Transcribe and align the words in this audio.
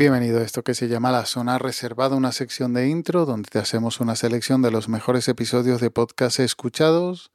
Bienvenido 0.00 0.38
a 0.38 0.44
esto 0.44 0.64
que 0.64 0.72
se 0.72 0.88
llama 0.88 1.12
La 1.12 1.26
Zona 1.26 1.58
Reservada, 1.58 2.16
una 2.16 2.32
sección 2.32 2.72
de 2.72 2.88
intro 2.88 3.26
donde 3.26 3.50
te 3.50 3.58
hacemos 3.58 4.00
una 4.00 4.16
selección 4.16 4.62
de 4.62 4.70
los 4.70 4.88
mejores 4.88 5.28
episodios 5.28 5.78
de 5.82 5.90
podcast 5.90 6.40
escuchados 6.40 7.32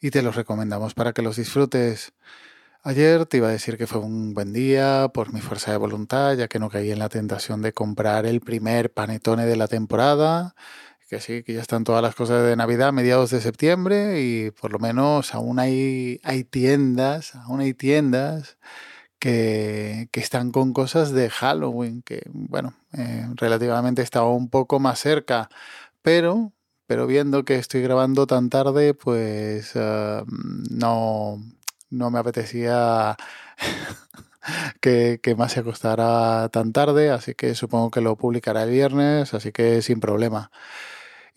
y 0.00 0.12
te 0.12 0.22
los 0.22 0.36
recomendamos 0.36 0.94
para 0.94 1.12
que 1.12 1.22
los 1.22 1.34
disfrutes. 1.34 2.12
Ayer 2.84 3.26
te 3.26 3.38
iba 3.38 3.48
a 3.48 3.50
decir 3.50 3.76
que 3.76 3.88
fue 3.88 3.98
un 3.98 4.34
buen 4.34 4.52
día 4.52 5.10
por 5.12 5.32
mi 5.32 5.40
fuerza 5.40 5.72
de 5.72 5.78
voluntad, 5.78 6.36
ya 6.36 6.46
que 6.46 6.60
no 6.60 6.70
caí 6.70 6.92
en 6.92 7.00
la 7.00 7.08
tentación 7.08 7.60
de 7.60 7.72
comprar 7.72 8.24
el 8.24 8.40
primer 8.40 8.92
panetone 8.92 9.44
de 9.44 9.56
la 9.56 9.66
temporada, 9.66 10.54
que 11.08 11.20
sí, 11.20 11.42
que 11.42 11.54
ya 11.54 11.60
están 11.60 11.82
todas 11.82 12.02
las 12.02 12.14
cosas 12.14 12.46
de 12.46 12.54
Navidad 12.54 12.92
mediados 12.92 13.30
de 13.30 13.40
septiembre 13.40 14.22
y 14.22 14.52
por 14.52 14.70
lo 14.70 14.78
menos 14.78 15.34
aún 15.34 15.58
hay, 15.58 16.20
hay 16.22 16.44
tiendas, 16.44 17.34
aún 17.34 17.58
hay 17.58 17.74
tiendas 17.74 18.58
que, 19.18 20.08
están 20.12 20.52
con 20.52 20.72
cosas 20.72 21.12
de 21.12 21.30
Halloween, 21.30 22.02
que 22.02 22.22
bueno, 22.32 22.74
eh, 22.92 23.26
relativamente 23.36 24.02
estaba 24.02 24.30
un 24.30 24.48
poco 24.50 24.80
más 24.80 24.98
cerca, 25.00 25.48
pero, 26.02 26.52
pero 26.86 27.06
viendo 27.06 27.44
que 27.44 27.56
estoy 27.56 27.82
grabando 27.82 28.26
tan 28.26 28.50
tarde, 28.50 28.94
pues 28.94 29.72
eh, 29.74 30.22
no, 30.70 31.42
no 31.90 32.10
me 32.10 32.18
apetecía 32.18 33.16
que, 34.80 35.20
que, 35.22 35.34
más 35.34 35.52
se 35.52 35.60
acostara 35.60 36.48
tan 36.50 36.72
tarde, 36.72 37.10
así 37.10 37.34
que 37.34 37.54
supongo 37.54 37.90
que 37.90 38.00
lo 38.00 38.16
publicará 38.16 38.64
el 38.64 38.70
viernes, 38.70 39.34
así 39.34 39.52
que 39.52 39.82
sin 39.82 40.00
problema. 40.00 40.50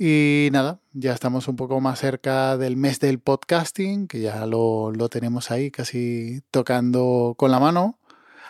Y 0.02 0.48
nada, 0.54 0.80
ya 0.94 1.14
estamos 1.14 1.50
un 1.50 1.58
poco 1.58 1.82
más 1.82 2.00
cerca 2.00 2.56
del 2.58 2.78
mes 2.78 3.02
del 3.02 3.20
podcasting, 3.20 4.08
que 4.08 4.22
ya 4.22 4.46
lo, 4.46 4.94
tenemos 5.12 5.52
ahí 5.52 5.72
casi 5.72 6.42
tocando 6.52 7.36
con 7.38 7.52
la 7.52 7.60
mano. 7.60 8.00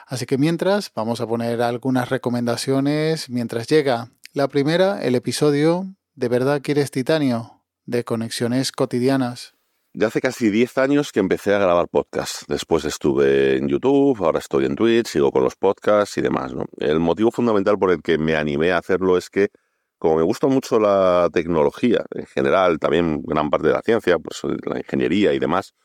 Así 0.06 0.28
que 0.28 0.38
mientras, 0.38 0.92
vamos 0.94 1.22
a 1.22 1.28
poner 1.28 1.64
algunas 1.64 2.10
recomendaciones 2.10 3.32
mientras 3.32 3.68
llega. 3.68 4.12
La 4.34 4.48
primera, 4.48 5.02
el 5.02 5.16
episodio 5.16 5.88
¿De 6.20 6.28
verdad 6.28 6.62
quieres 6.62 6.92
titanio? 6.92 7.64
de 7.86 8.04
Conexiones 8.04 8.72
Cotidianas. 8.72 9.56
Ya 9.94 10.08
hace 10.08 10.20
casi 10.22 10.50
10 10.50 10.78
años 10.78 11.12
que 11.12 11.20
empecé 11.20 11.56
a 11.56 11.60
grabar 11.60 11.88
podcast. 11.88 12.44
Después 12.48 12.86
estuve 12.86 13.56
en 13.56 13.70
YouTube, 13.70 14.24
ahora 14.24 14.38
estoy 14.38 14.66
en 14.66 14.76
Twitch, 14.76 15.08
sigo 15.08 15.32
con 15.32 15.44
los 15.44 15.56
podcasts 15.56 16.18
y 16.18 16.22
demás. 16.22 16.54
El 16.78 17.00
motivo 17.00 17.32
fundamental 17.32 17.80
por 17.80 17.92
el 17.92 18.02
que 18.04 18.18
me 18.18 18.36
animé 18.36 18.74
a 18.74 18.78
hacerlo 18.78 19.18
es 19.18 19.30
que 19.30 19.48
como 20.00 20.16
me 20.16 20.24
gusta 20.24 20.48
mucho 20.48 20.80
la 20.80 21.30
tecnología 21.32 22.06
en 22.12 22.26
general, 22.26 22.80
también 22.80 23.22
gran 23.22 23.50
parte 23.50 23.68
de 23.68 23.74
la 23.74 23.82
ciencia, 23.82 24.18
pues 24.18 24.42
la 24.66 24.80
ingeniería 24.80 25.34
y 25.34 25.40
demás, 25.40 25.76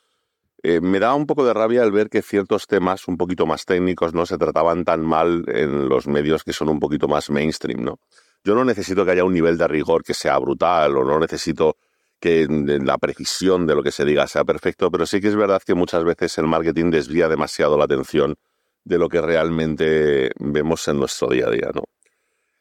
eh, 0.62 0.80
me 0.80 0.98
da 0.98 1.14
un 1.14 1.26
poco 1.26 1.44
de 1.44 1.52
rabia 1.52 1.82
el 1.82 1.92
ver 1.92 2.08
que 2.08 2.22
ciertos 2.22 2.66
temas 2.66 3.06
un 3.06 3.18
poquito 3.18 3.44
más 3.44 3.66
técnicos 3.66 4.14
no 4.14 4.24
se 4.24 4.38
trataban 4.38 4.84
tan 4.84 5.02
mal 5.02 5.44
en 5.48 5.88
los 5.88 6.06
medios 6.06 6.42
que 6.42 6.54
son 6.54 6.70
un 6.70 6.80
poquito 6.80 7.06
más 7.06 7.28
mainstream, 7.28 7.82
¿no? 7.82 7.98
Yo 8.44 8.54
no 8.54 8.64
necesito 8.64 9.04
que 9.04 9.10
haya 9.10 9.24
un 9.24 9.34
nivel 9.34 9.58
de 9.58 9.68
rigor 9.68 10.02
que 10.04 10.14
sea 10.14 10.38
brutal 10.38 10.96
o 10.96 11.04
no 11.04 11.18
necesito 11.18 11.76
que 12.20 12.46
la 12.48 12.96
precisión 12.96 13.66
de 13.66 13.74
lo 13.74 13.82
que 13.82 13.90
se 13.90 14.04
diga 14.06 14.26
sea 14.26 14.44
perfecto, 14.44 14.90
pero 14.90 15.04
sí 15.04 15.20
que 15.20 15.28
es 15.28 15.36
verdad 15.36 15.60
que 15.62 15.74
muchas 15.74 16.04
veces 16.04 16.38
el 16.38 16.46
marketing 16.46 16.90
desvía 16.90 17.28
demasiado 17.28 17.76
la 17.76 17.84
atención 17.84 18.36
de 18.84 18.98
lo 18.98 19.10
que 19.10 19.20
realmente 19.20 20.30
vemos 20.38 20.86
en 20.88 20.98
nuestro 20.98 21.28
día 21.28 21.48
a 21.48 21.50
día, 21.50 21.70
¿no? 21.74 21.82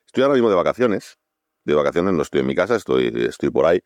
Estoy 0.05 0.23
ahora 0.23 0.35
mismo 0.35 0.49
de 0.49 0.55
vacaciones, 0.55 1.17
de 1.65 1.73
vacaciones, 1.73 2.13
no 2.13 2.21
estoy 2.21 2.41
en 2.41 2.47
mi 2.47 2.55
casa, 2.55 2.75
estoy, 2.75 3.13
estoy 3.27 3.49
por 3.49 3.65
ahí. 3.65 3.81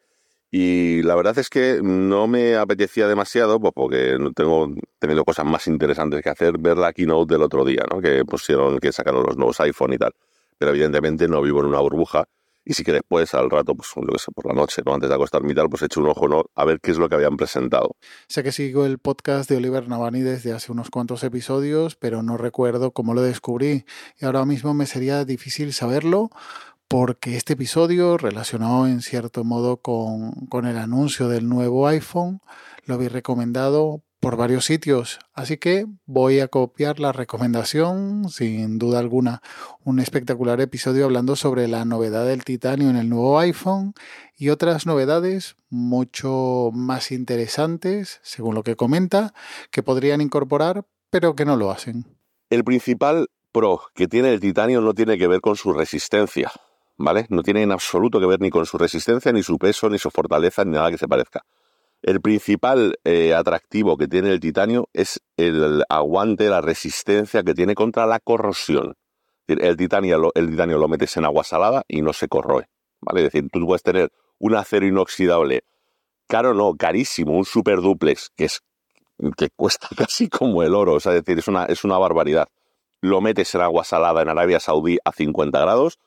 Y 0.49 1.03
la 1.03 1.15
verdad 1.15 1.37
es 1.39 1.49
que 1.49 1.81
no 1.83 2.27
me 2.27 2.55
apetecía 2.55 3.07
demasiado, 3.07 3.59
pues 3.59 3.73
porque 3.75 4.17
no 4.17 4.31
tengo 4.31 4.73
tenido 4.97 5.25
cosas 5.25 5.45
más 5.45 5.67
interesantes 5.67 6.21
que 6.21 6.29
hacer, 6.29 6.57
ver 6.57 6.77
la 6.77 6.93
keynote 6.93 7.33
del 7.33 7.43
otro 7.43 7.65
día, 7.65 7.83
¿no? 7.91 7.99
que 7.99 8.23
pusieron, 8.23 8.79
que 8.79 8.93
sacaron 8.93 9.25
los 9.25 9.35
nuevos 9.35 9.59
iPhone 9.59 9.93
y 9.93 9.97
tal. 9.97 10.13
Pero 10.57 10.71
evidentemente 10.71 11.27
no 11.27 11.41
vivo 11.41 11.59
en 11.59 11.67
una 11.67 11.79
burbuja. 11.79 12.25
Y 12.63 12.73
sí 12.73 12.83
que 12.83 12.91
después, 12.91 13.33
al 13.33 13.49
rato, 13.49 13.75
pues 13.75 13.89
por 14.35 14.45
la 14.45 14.53
noche, 14.53 14.81
¿no? 14.85 14.93
antes 14.93 15.07
de 15.07 15.15
acostarme 15.15 15.53
y 15.53 15.55
tal, 15.55 15.69
pues 15.69 15.81
he 15.83 15.85
hecho 15.85 16.01
un 16.01 16.07
ojo 16.07 16.49
a 16.53 16.65
ver 16.65 16.81
qué 16.81 16.91
es 16.91 16.97
lo 16.97 17.07
que 17.07 17.15
habían 17.15 17.37
presentado. 17.37 17.95
Sé 18.27 18.43
que 18.43 18.51
sigo 18.51 18.85
el 18.85 18.99
podcast 18.99 19.49
de 19.49 19.55
Oliver 19.55 19.87
Navani 19.87 20.19
desde 20.19 20.51
hace 20.51 20.73
unos 20.73 20.89
cuantos 20.89 21.23
episodios, 21.23 21.95
pero 21.95 22.23
no 22.23 22.35
recuerdo 22.35 22.91
cómo 22.91 23.13
lo 23.13 23.21
descubrí. 23.21 23.85
Y 24.19 24.25
ahora 24.25 24.43
mismo 24.45 24.73
me 24.73 24.85
sería 24.85 25.23
difícil 25.23 25.71
saberlo 25.71 26.29
porque 26.87 27.35
este 27.35 27.53
episodio, 27.53 28.17
relacionado 28.17 28.87
en 28.87 29.01
cierto 29.01 29.43
modo 29.43 29.77
con, 29.77 30.65
el 30.65 30.77
anuncio 30.77 31.27
del 31.27 31.47
nuevo 31.49 31.87
iPhone, 31.87 32.39
lo 32.85 32.95
habéis 32.95 33.11
recomendado 33.11 34.03
por 34.19 34.37
varios 34.37 34.65
sitios. 34.65 35.19
Así 35.33 35.57
que 35.57 35.85
voy 36.05 36.39
a 36.39 36.47
copiar 36.47 36.99
la 36.99 37.11
recomendación, 37.11 38.29
sin 38.29 38.79
duda 38.79 38.99
alguna. 38.99 39.41
Un 39.83 39.99
espectacular 39.99 40.61
episodio 40.61 41.05
hablando 41.05 41.35
sobre 41.35 41.67
la 41.67 41.83
novedad 41.83 42.25
del 42.25 42.45
titanio 42.45 42.89
en 42.89 42.95
el 42.95 43.09
nuevo 43.09 43.37
iPhone 43.39 43.93
y 44.37 44.49
otras 44.49 44.85
novedades 44.85 45.57
mucho 45.69 46.71
más 46.73 47.11
interesantes, 47.11 48.19
según 48.23 48.55
lo 48.55 48.63
que 48.63 48.75
comenta, 48.75 49.33
que 49.71 49.83
podrían 49.83 50.21
incorporar, 50.21 50.85
pero 51.09 51.35
que 51.35 51.45
no 51.45 51.57
lo 51.57 51.69
hacen. 51.69 52.05
El 52.49 52.63
principal 52.63 53.27
pro 53.51 53.81
que 53.93 54.07
tiene 54.07 54.31
el 54.31 54.39
titanio 54.39 54.79
no 54.79 54.93
tiene 54.93 55.17
que 55.17 55.27
ver 55.27 55.41
con 55.41 55.57
su 55.57 55.73
resistencia. 55.73 56.51
¿Vale? 56.97 57.25
No 57.29 57.43
tiene 57.43 57.63
en 57.63 57.71
absoluto 57.71 58.19
que 58.19 58.25
ver 58.25 58.41
ni 58.41 58.49
con 58.49 58.65
su 58.65 58.77
resistencia, 58.77 59.31
ni 59.31 59.43
su 59.43 59.57
peso, 59.57 59.89
ni 59.89 59.99
su 59.99 60.09
fortaleza, 60.09 60.65
ni 60.65 60.71
nada 60.71 60.91
que 60.91 60.97
se 60.97 61.07
parezca. 61.07 61.43
El 62.01 62.21
principal 62.21 62.99
eh, 63.03 63.33
atractivo 63.33 63.97
que 63.97 64.07
tiene 64.07 64.31
el 64.31 64.39
titanio 64.39 64.89
es 64.93 65.19
el 65.35 65.83
aguante, 65.89 66.49
la 66.49 66.61
resistencia 66.61 67.43
que 67.43 67.53
tiene 67.53 67.75
contra 67.75 68.05
la 68.05 68.19
corrosión. 68.19 68.95
El 69.47 69.77
titanio, 69.77 70.17
lo, 70.17 70.31
el 70.35 70.49
titanio 70.49 70.77
lo 70.77 70.87
metes 70.87 71.15
en 71.17 71.25
agua 71.25 71.43
salada 71.43 71.83
y 71.87 72.01
no 72.01 72.13
se 72.13 72.27
corroe. 72.27 72.67
¿vale? 73.01 73.23
Decir, 73.23 73.49
tú 73.51 73.65
puedes 73.65 73.83
tener 73.83 74.11
un 74.39 74.55
acero 74.55 74.85
inoxidable, 74.85 75.63
caro 76.27 76.53
no, 76.53 76.75
carísimo, 76.75 77.33
un 77.33 77.45
super 77.45 77.81
duplex, 77.81 78.29
que, 78.35 78.45
es, 78.45 78.61
que 79.35 79.49
cuesta 79.49 79.87
casi 79.97 80.29
como 80.29 80.63
el 80.63 80.75
oro, 80.75 80.97
es 80.97 81.03
decir, 81.05 81.39
es 81.39 81.47
una, 81.47 81.65
es 81.65 81.83
una 81.83 81.97
barbaridad. 81.97 82.47
Lo 83.01 83.21
metes 83.21 83.53
en 83.55 83.61
agua 83.61 83.83
salada 83.83 84.21
en 84.21 84.29
Arabia 84.29 84.59
Saudí 84.59 84.97
a 85.05 85.11
50 85.11 85.59
grados 85.59 85.99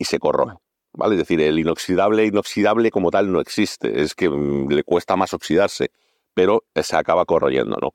y 0.00 0.06
se 0.06 0.18
corroe. 0.18 0.54
¿Vale? 0.92 1.14
Es 1.14 1.20
decir, 1.20 1.40
el 1.40 1.58
inoxidable, 1.58 2.24
inoxidable 2.24 2.90
como 2.90 3.12
tal 3.12 3.30
no 3.30 3.40
existe, 3.40 4.02
es 4.02 4.14
que 4.16 4.28
mm, 4.28 4.72
le 4.72 4.82
cuesta 4.82 5.14
más 5.14 5.32
oxidarse, 5.34 5.92
pero 6.34 6.64
se 6.74 6.96
acaba 6.96 7.24
corroyendo, 7.26 7.76
¿no? 7.80 7.90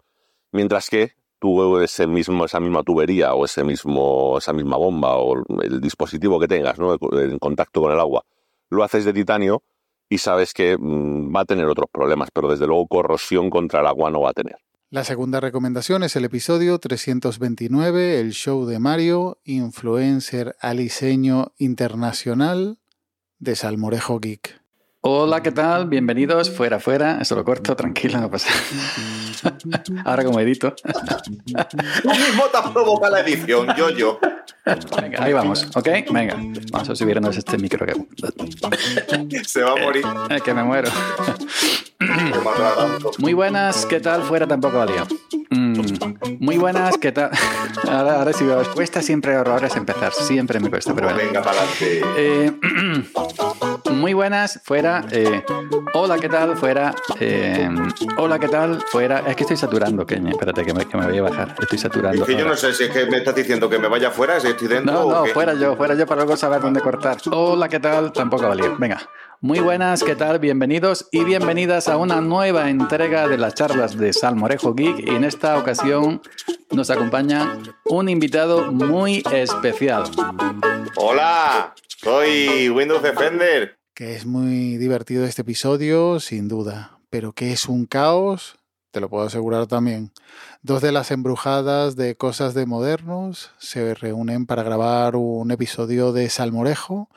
Mientras 0.53 0.89
que 0.89 1.13
tú 1.39 1.79
ese 1.79 2.07
mismo, 2.07 2.45
esa 2.45 2.59
misma 2.61 2.83
tubería 2.83 3.33
o 3.33 3.43
ese 3.43 3.63
mismo, 3.63 4.37
esa 4.37 4.53
misma 4.53 4.77
bomba 4.77 5.17
o 5.17 5.43
el 5.61 5.81
dispositivo 5.81 6.39
que 6.39 6.47
tengas 6.47 6.79
¿no? 6.79 6.93
en 6.93 7.39
contacto 7.39 7.81
con 7.81 7.91
el 7.91 7.99
agua, 7.99 8.23
lo 8.69 8.83
haces 8.83 9.03
de 9.03 9.13
titanio 9.13 9.63
y 10.07 10.19
sabes 10.19 10.53
que 10.53 10.77
mm, 10.77 11.35
va 11.35 11.41
a 11.41 11.45
tener 11.45 11.65
otros 11.65 11.87
problemas, 11.91 12.29
pero 12.31 12.49
desde 12.49 12.67
luego 12.67 12.87
corrosión 12.87 13.49
contra 13.49 13.81
el 13.81 13.87
agua 13.87 14.11
no 14.11 14.21
va 14.21 14.29
a 14.29 14.33
tener. 14.33 14.57
La 14.95 15.03
segunda 15.03 15.41
recomendación 15.41 16.03
es 16.03 16.15
el 16.15 16.23
episodio 16.23 16.79
329, 16.79 18.21
el 18.21 18.31
show 18.31 18.65
de 18.65 18.79
Mario, 18.79 19.41
influencer 19.43 20.55
aliseño 20.61 21.51
internacional 21.57 22.79
de 23.37 23.57
Salmorejo 23.57 24.21
Geek. 24.21 24.64
Hola, 25.07 25.43
¿qué 25.43 25.51
tal? 25.51 25.87
Bienvenidos 25.87 26.49
fuera, 26.49 26.79
fuera. 26.79 27.19
Eso 27.21 27.35
lo 27.35 27.45
corto, 27.45 27.75
tranquilo, 27.75 28.19
no 28.19 28.31
pasa. 28.31 28.49
Ahora 30.03 30.25
como 30.25 30.39
edito. 30.39 30.73
Tú 32.01 32.09
mismo 32.09 32.45
te 32.51 32.57
has 32.57 32.71
provocado 32.71 33.13
la 33.13 33.19
edición, 33.19 33.67
yo, 33.77 33.91
yo. 33.91 34.19
Venga, 34.99 35.23
ahí 35.23 35.31
vamos, 35.31 35.69
¿ok? 35.75 35.87
Venga, 36.09 36.37
vamos 36.71 36.89
a 36.89 36.95
subirnos 36.95 37.37
este 37.37 37.55
micro 37.59 37.85
que... 37.85 37.93
Se 39.45 39.61
va 39.61 39.73
a 39.73 39.75
morir. 39.75 40.03
Es 40.31 40.41
que 40.41 40.55
me 40.55 40.63
muero. 40.63 40.89
Muy 43.19 43.33
buenas, 43.33 43.85
¿qué 43.85 43.99
tal? 43.99 44.23
Fuera 44.23 44.47
tampoco 44.47 44.79
valía. 44.79 45.05
Mm, 45.51 45.81
muy 46.39 46.57
buenas, 46.57 46.97
¿qué 46.97 47.11
tal? 47.11 47.29
Ahora, 47.87 48.19
ahora 48.19 48.33
sí, 48.33 48.43
os 48.43 48.69
cuesta 48.69 49.03
siempre 49.03 49.37
horrores 49.37 49.75
empezar, 49.75 50.13
siempre 50.13 50.59
me 50.59 50.71
cuesta, 50.71 50.95
pero 50.95 51.09
bueno. 51.09 51.21
Venga, 51.23 51.43
para 51.43 51.61
adelante. 51.61 52.01
Eh, 52.17 52.51
muy 53.95 54.13
buenas, 54.13 54.59
fuera. 54.63 55.03
Eh, 55.11 55.43
hola, 55.93 56.17
¿qué 56.17 56.29
tal? 56.29 56.55
Fuera. 56.57 56.93
Eh, 57.19 57.69
hola, 58.17 58.37
¿qué 58.37 58.47
tal? 58.47 58.81
Fuera. 58.91 59.23
Es 59.27 59.35
que 59.35 59.43
estoy 59.43 59.57
saturando, 59.57 60.05
Keña. 60.05 60.31
Espérate, 60.31 60.63
que 60.63 60.73
me, 60.73 60.85
que 60.85 60.97
me, 60.97 61.07
voy 61.07 61.17
a 61.17 61.23
bajar. 61.23 61.55
Estoy 61.59 61.77
saturando. 61.77 62.21
Es 62.21 62.27
que 62.27 62.35
yo 62.35 62.45
no 62.45 62.55
sé 62.55 62.73
si 62.73 62.83
es 62.83 62.89
que 62.89 63.05
me 63.05 63.17
estás 63.17 63.35
diciendo 63.35 63.69
que 63.69 63.79
me 63.79 63.87
vaya 63.87 64.11
fuera, 64.11 64.39
si 64.39 64.47
estoy 64.47 64.67
dentro. 64.67 64.93
No, 64.93 65.09
no, 65.09 65.25
fuera 65.27 65.53
yo, 65.53 65.75
fuera 65.75 65.95
yo 65.95 66.05
para 66.05 66.21
luego 66.21 66.37
saber 66.37 66.61
dónde 66.61 66.81
cortar. 66.81 67.17
Hola, 67.31 67.69
¿qué 67.69 67.79
tal? 67.79 68.11
Tampoco 68.11 68.47
valía. 68.47 68.75
Venga. 68.77 69.01
Muy 69.41 69.59
buenas, 69.59 70.03
¿qué 70.03 70.15
tal? 70.15 70.39
Bienvenidos 70.39 71.07
y 71.11 71.23
bienvenidas 71.23 71.87
a 71.87 71.97
una 71.97 72.19
nueva 72.21 72.69
entrega 72.69 73.27
de 73.27 73.37
las 73.37 73.53
charlas 73.53 73.97
de 73.97 74.11
Salmorejo 74.11 74.73
Geek. 74.73 74.99
Y 74.99 75.15
en 75.15 75.23
esta 75.23 75.57
ocasión 75.57 76.21
nos 76.71 76.89
acompaña 76.89 77.57
un 77.85 78.09
invitado 78.09 78.71
muy 78.71 79.23
especial. 79.31 80.03
Hola, 80.95 81.75
soy 82.01 82.69
Windows 82.69 83.03
Defender. 83.03 83.77
Que 83.95 84.15
es 84.15 84.25
muy 84.25 84.77
divertido 84.77 85.25
este 85.25 85.41
episodio, 85.41 86.19
sin 86.19 86.47
duda, 86.47 86.99
pero 87.09 87.31
que 87.33 87.51
es 87.53 87.67
un 87.67 87.85
caos 87.85 88.57
te 88.91 89.01
lo 89.01 89.09
puedo 89.09 89.25
asegurar 89.25 89.67
también. 89.67 90.13
Dos 90.61 90.81
de 90.81 90.93
las 90.93 91.11
embrujadas 91.11 91.97
de 91.97 92.15
Cosas 92.15 92.53
de 92.53 92.65
Modernos 92.65 93.51
se 93.57 93.93
reúnen 93.93 94.45
para 94.45 94.63
grabar 94.63 95.17
un 95.17 95.51
episodio 95.51 96.13
de 96.13 96.29
Salmorejo 96.29 97.09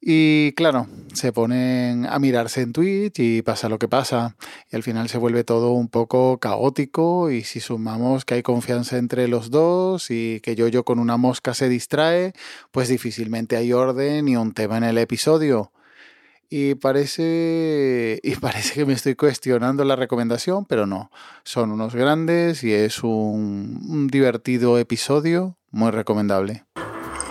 y 0.00 0.52
claro, 0.52 0.86
se 1.14 1.32
ponen 1.32 2.06
a 2.06 2.18
mirarse 2.18 2.60
en 2.60 2.72
Twitch 2.72 3.18
y 3.20 3.40
pasa 3.40 3.68
lo 3.70 3.78
que 3.78 3.88
pasa. 3.88 4.36
Y 4.70 4.76
al 4.76 4.82
final 4.82 5.08
se 5.08 5.16
vuelve 5.16 5.44
todo 5.44 5.72
un 5.72 5.88
poco 5.88 6.38
caótico 6.38 7.30
y 7.30 7.42
si 7.42 7.60
sumamos 7.60 8.26
que 8.26 8.34
hay 8.34 8.42
confianza 8.42 8.98
entre 8.98 9.28
los 9.28 9.50
dos 9.50 10.10
y 10.10 10.40
que 10.40 10.56
yo 10.56 10.68
yo 10.68 10.84
con 10.84 10.98
una 10.98 11.16
mosca 11.16 11.54
se 11.54 11.68
distrae, 11.68 12.34
pues 12.70 12.88
difícilmente 12.88 13.56
hay 13.56 13.72
orden 13.72 14.28
y 14.28 14.36
un 14.36 14.52
tema 14.52 14.76
en 14.76 14.84
el 14.84 14.98
episodio. 14.98 15.72
Y 16.50 16.74
parece, 16.76 18.20
y 18.22 18.36
parece 18.40 18.74
que 18.74 18.86
me 18.86 18.94
estoy 18.94 19.14
cuestionando 19.14 19.84
la 19.84 19.96
recomendación, 19.96 20.64
pero 20.64 20.86
no. 20.86 21.10
Son 21.44 21.70
unos 21.70 21.94
grandes 21.94 22.64
y 22.64 22.72
es 22.72 23.02
un, 23.02 23.80
un 23.88 24.08
divertido 24.08 24.78
episodio 24.78 25.56
muy 25.70 25.90
recomendable 25.90 26.64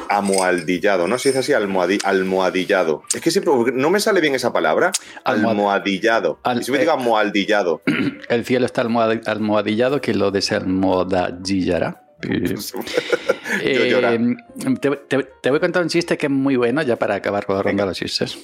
almohadillado, 0.10 1.08
¿no? 1.08 1.18
Si 1.18 1.30
es 1.30 1.36
así, 1.36 1.54
almohadillado. 1.54 3.04
Es 3.14 3.22
que 3.22 3.32
siempre 3.32 3.54
no 3.74 3.90
me 3.90 4.00
sale 4.00 4.22
bien 4.22 4.36
esa 4.36 4.54
palabra. 4.54 4.92
Almohadillado. 5.24 6.40
Al, 6.44 6.64
si 6.64 6.72
me 6.72 6.80
digo 6.80 6.92
eh, 6.92 6.96
almohadillado. 6.98 7.82
El 8.30 8.46
cielo 8.46 8.66
está 8.66 8.82
almohadillado, 8.82 10.02
que 10.02 10.14
lo 10.14 10.32
desalmohadillará. 10.32 12.04
eh, 13.62 14.36
te, 14.82 14.90
te, 14.90 15.50
voy 15.50 15.58
a 15.58 15.60
contar 15.60 15.84
un 15.84 15.90
chiste 15.90 16.18
que 16.18 16.26
es 16.26 16.32
muy 16.32 16.56
bueno, 16.56 16.82
ya 16.82 16.96
para 16.96 17.14
acabar 17.16 17.46
con 17.46 17.58
la 17.58 17.62
ronda 17.62 17.84
de 17.84 17.90
los 17.90 17.98
chistes. 17.98 18.40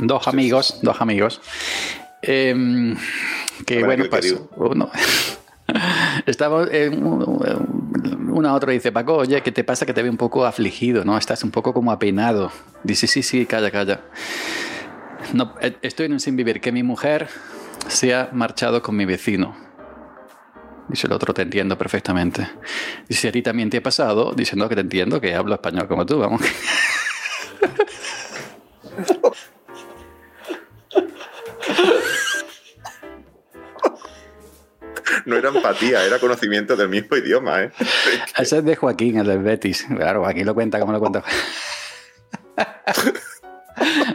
Dos 0.00 0.28
amigos, 0.28 0.78
dos 0.82 1.00
amigos. 1.00 1.40
Eh, 2.22 2.94
que 3.66 3.84
bueno, 3.84 4.04
pues 4.10 4.34
uno. 4.56 4.90
Estaba 6.26 6.66
en 6.70 7.02
una 8.30 8.54
otra 8.54 8.72
dice, 8.72 8.92
Paco, 8.92 9.16
oye, 9.16 9.42
¿qué 9.42 9.52
te 9.52 9.64
pasa 9.64 9.84
que 9.84 9.92
te 9.92 10.02
ve 10.02 10.10
un 10.10 10.16
poco 10.16 10.46
afligido, 10.46 11.04
¿no? 11.04 11.18
Estás 11.18 11.44
un 11.44 11.50
poco 11.50 11.72
como 11.74 11.92
apeinado. 11.92 12.50
Dice, 12.82 13.06
sí, 13.06 13.22
sí, 13.22 13.46
calla, 13.46 13.70
calla. 13.70 14.00
No, 15.34 15.54
eh, 15.60 15.76
estoy 15.82 16.06
en 16.06 16.12
un 16.12 16.20
sin 16.20 16.36
vivir, 16.36 16.60
que 16.60 16.72
mi 16.72 16.82
mujer 16.82 17.28
se 17.88 18.14
ha 18.14 18.30
marchado 18.32 18.82
con 18.82 18.96
mi 18.96 19.04
vecino. 19.04 19.56
Dice 20.88 21.06
el 21.06 21.12
otro, 21.12 21.34
te 21.34 21.42
entiendo 21.42 21.76
perfectamente. 21.76 22.48
Dice, 23.08 23.28
¿a 23.28 23.32
ti 23.32 23.42
también 23.42 23.68
te 23.68 23.76
ha 23.78 23.82
pasado? 23.82 24.32
Dice, 24.34 24.56
no, 24.56 24.68
que 24.68 24.74
te 24.74 24.80
entiendo, 24.80 25.20
que 25.20 25.34
hablo 25.34 25.54
español 25.54 25.86
como 25.86 26.06
tú, 26.06 26.18
vamos. 26.18 26.40
era 35.38 35.48
empatía, 35.50 36.04
era 36.04 36.18
conocimiento 36.18 36.76
del 36.76 36.88
mismo 36.88 37.16
idioma. 37.16 37.62
¿eh? 37.64 37.72
Ese 38.38 38.58
es 38.58 38.64
de 38.64 38.76
Joaquín, 38.76 39.18
el 39.18 39.26
del 39.26 39.42
Betis. 39.42 39.86
Claro, 39.88 40.20
Joaquín 40.20 40.46
lo 40.46 40.54
cuenta 40.54 40.78
como 40.80 40.92
lo 40.92 41.00
cuenta. 41.00 41.22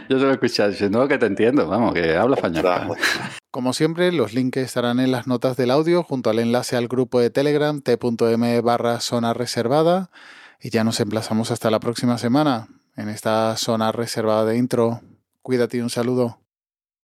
Yo 0.08 0.18
te 0.18 0.24
lo 0.24 0.30
he 0.30 0.32
escuchado, 0.32 0.72
no, 0.90 1.08
que 1.08 1.18
te 1.18 1.26
entiendo, 1.26 1.66
vamos, 1.66 1.94
que 1.94 2.16
habla 2.16 2.36
español. 2.36 2.96
Como 3.50 3.72
siempre, 3.72 4.12
los 4.12 4.34
links 4.34 4.58
estarán 4.58 5.00
en 5.00 5.10
las 5.10 5.26
notas 5.26 5.56
del 5.56 5.70
audio 5.70 6.02
junto 6.02 6.28
al 6.28 6.38
enlace 6.38 6.76
al 6.76 6.88
grupo 6.88 7.20
de 7.20 7.30
Telegram 7.30 7.80
t.m 7.80 8.60
barra 8.60 9.00
zona 9.00 9.32
reservada 9.32 10.10
y 10.60 10.70
ya 10.70 10.84
nos 10.84 11.00
emplazamos 11.00 11.50
hasta 11.50 11.70
la 11.70 11.80
próxima 11.80 12.18
semana 12.18 12.68
en 12.96 13.08
esta 13.08 13.56
zona 13.56 13.92
reservada 13.92 14.44
de 14.44 14.58
intro. 14.58 15.00
Cuídate 15.42 15.78
y 15.78 15.80
un 15.80 15.90
saludo. 15.90 16.43